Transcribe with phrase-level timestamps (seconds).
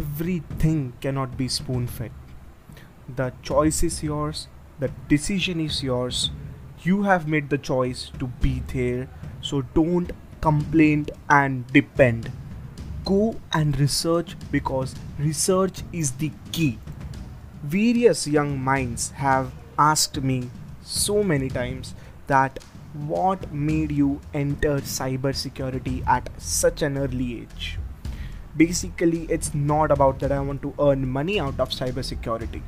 [0.00, 2.12] everything cannot be spoon fed.
[3.16, 4.46] The choice is yours,
[4.78, 6.30] the decision is yours.
[6.82, 9.08] You have made the choice to be there,
[9.42, 12.30] so don't complain and depend.
[13.04, 16.78] Go and research because research is the key.
[17.62, 20.48] Various young minds have asked me
[20.82, 21.94] so many times
[22.26, 22.58] that
[23.12, 27.78] what made you enter cybersecurity at such an early age?
[28.56, 32.62] Basically, it's not about that I want to earn money out of cybersecurity.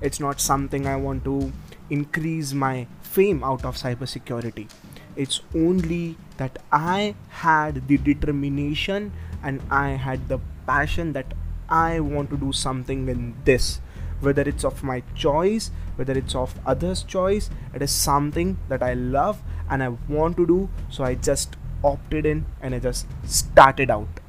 [0.00, 1.52] It's not something I want to
[1.90, 4.68] increase my fame out of cybersecurity.
[5.16, 11.34] It's only that I had the determination and I had the passion that
[11.68, 13.80] I want to do something in this
[14.22, 18.94] whether it's of my choice whether it's of others choice it is something that i
[18.94, 23.90] love and i want to do so i just opted in and i just started
[23.90, 24.21] out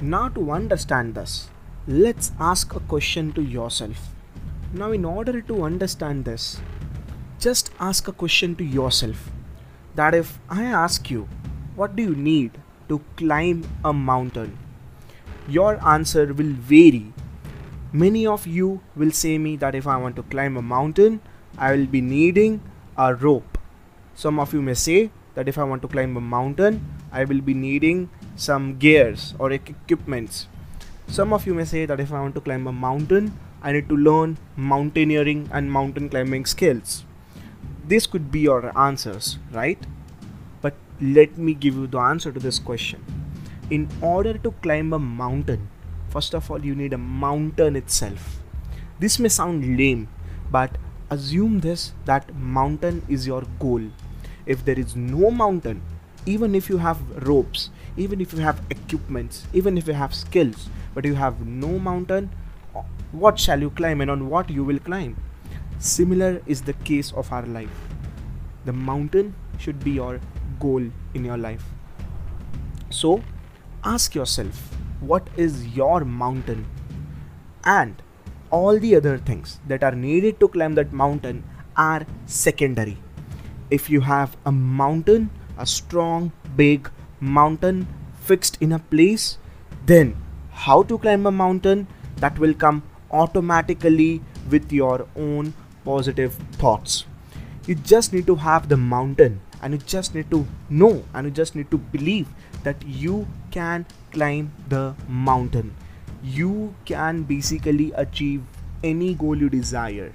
[0.00, 1.48] now to understand this
[1.86, 4.08] let's ask a question to yourself.
[4.72, 6.60] Now in order to understand this
[7.38, 9.30] just ask a question to yourself.
[9.94, 11.28] That if i ask you
[11.76, 14.58] what do you need to climb a mountain?
[15.46, 17.12] Your answer will vary.
[17.92, 21.20] Many of you will say me that if I want to climb a mountain,
[21.56, 22.60] I will be needing
[22.96, 23.58] a rope.
[24.14, 27.40] Some of you may say that if I want to climb a mountain, I will
[27.40, 30.46] be needing some gears or equipments.
[31.06, 33.88] Some of you may say that if I want to climb a mountain, I need
[33.88, 37.04] to learn mountaineering and mountain climbing skills.
[37.86, 39.78] This could be your answers, right?
[40.62, 43.04] But let me give you the answer to this question.
[43.70, 45.68] In order to climb a mountain,
[46.14, 48.26] first of all you need a mountain itself
[49.04, 50.02] this may sound lame
[50.56, 50.76] but
[51.14, 53.88] assume this that mountain is your goal
[54.54, 55.80] if there is no mountain
[56.34, 57.64] even if you have ropes
[57.96, 62.30] even if you have equipments even if you have skills but you have no mountain
[63.12, 65.16] what shall you climb and on what you will climb?
[65.78, 67.70] Similar is the case of our life.
[68.64, 70.20] The mountain should be your
[70.58, 70.82] goal
[71.14, 71.64] in your life.
[72.90, 73.22] So
[73.84, 76.66] ask yourself what is your mountain?
[77.64, 78.02] And
[78.50, 81.44] all the other things that are needed to climb that mountain
[81.76, 82.98] are secondary.
[83.70, 86.90] If you have a mountain a strong big
[87.38, 87.86] mountain
[88.30, 89.38] fixed in a place
[89.86, 90.14] then
[90.66, 91.86] how to climb a mountain
[92.16, 94.20] that will come automatically
[94.50, 95.52] with your own
[95.84, 97.04] positive thoughts
[97.66, 101.30] you just need to have the mountain and you just need to know and you
[101.30, 102.28] just need to believe
[102.64, 105.74] that you can climb the mountain.
[106.22, 108.42] You can basically achieve
[108.82, 110.12] any goal you desire.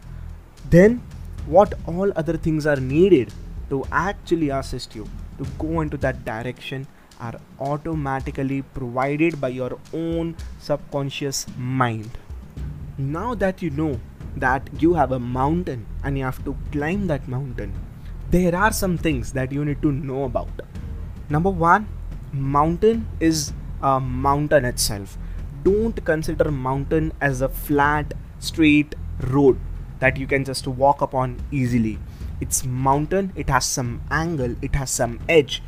[0.69, 1.01] Then,
[1.47, 3.33] what all other things are needed
[3.69, 5.07] to actually assist you
[5.39, 6.87] to go into that direction
[7.19, 12.09] are automatically provided by your own subconscious mind.
[12.97, 13.99] Now that you know
[14.35, 17.73] that you have a mountain and you have to climb that mountain,
[18.29, 20.49] there are some things that you need to know about.
[21.29, 21.87] Number one,
[22.31, 25.17] mountain is a mountain itself
[25.63, 28.95] don't consider mountain as a flat straight
[29.27, 29.59] road
[29.99, 31.97] that you can just walk upon easily
[32.39, 35.61] it's mountain it has some angle it has some edge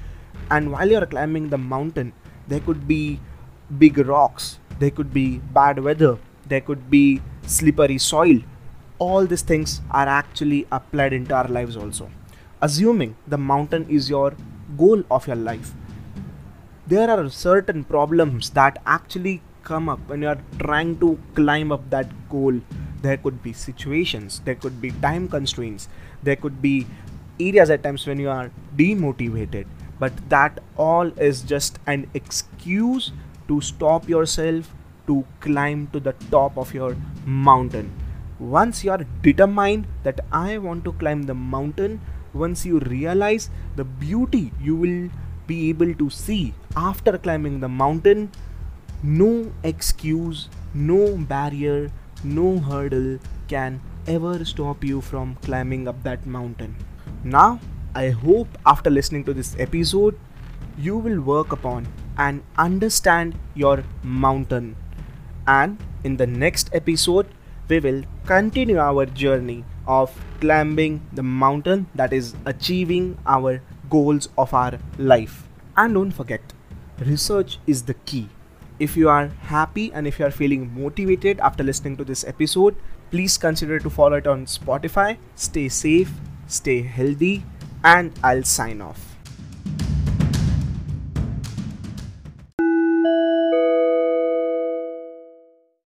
[0.55, 2.13] and while you're climbing the mountain
[2.47, 3.19] there could be
[3.83, 5.27] big rocks there could be
[5.59, 6.13] bad weather
[6.51, 8.39] there could be slippery soil.
[8.99, 12.09] All these things are actually applied into our lives also.
[12.61, 14.33] Assuming the mountain is your
[14.77, 15.71] goal of your life
[16.87, 21.89] there are certain problems that actually come up when you are trying to climb up
[21.89, 22.59] that goal.
[23.01, 25.87] There could be situations there could be time constraints
[26.21, 26.85] there could be
[27.39, 29.65] areas at times when you are demotivated
[30.03, 33.11] but that all is just an excuse
[33.47, 34.73] to stop yourself
[35.07, 36.95] to climb to the top of your
[37.25, 37.91] mountain.
[38.39, 41.99] Once you are determined that i want to climb the mountain
[42.43, 45.09] once you realize the beauty you will
[45.45, 48.31] be able to see after climbing the mountain
[49.03, 49.29] no
[49.63, 51.91] excuse no barrier
[52.23, 56.75] no hurdle can ever stop you from climbing up that mountain.
[57.23, 57.59] Now
[57.95, 60.17] i hope after listening to this episode
[60.77, 64.75] you will work upon and understand your mountain
[65.47, 67.27] and in the next episode
[67.67, 74.53] we will continue our journey of climbing the mountain that is achieving our goals of
[74.53, 75.47] our life
[75.77, 76.41] and don't forget
[77.05, 78.29] research is the key.
[78.79, 82.75] If you are happy and if you are feeling motivated after listening to this episode,
[83.11, 85.17] please consider to follow it on Spotify.
[85.35, 86.11] Stay safe,
[86.47, 87.43] stay healthy,
[87.83, 89.10] and I'll sign off.